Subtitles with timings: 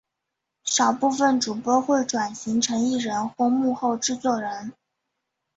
[0.63, 4.73] 少部份主播会转型成艺人或幕后制作人。